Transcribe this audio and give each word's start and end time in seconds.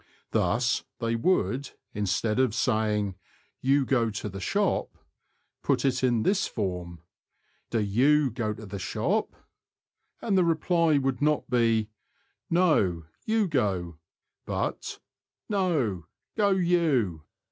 Thus, 0.31 0.83
they 0.97 1.15
would, 1.15 1.73
instead 1.93 2.39
of 2.39 2.55
saying, 2.55 3.13
''You 3.63 3.85
go 3.85 4.09
to 4.09 4.29
the 4.29 4.39
shop,'' 4.39 4.97
put 5.61 5.85
it 5.85 6.03
in 6.03 6.23
this 6.23 6.47
form:" 6.47 7.03
Do 7.69 7.79
you 7.81 8.31
go 8.31 8.51
to 8.51 8.65
the 8.65 8.79
shop''; 8.79 9.35
and 10.23 10.35
the 10.35 10.43
reply 10.43 10.97
would 10.97 11.21
not 11.21 11.47
be:" 11.51 11.89
No; 12.63 13.03
you 13.27 13.47
go," 13.47 13.99
but" 14.43 14.97
No; 15.57 16.07
go 16.35 16.49
you." 16.49 17.21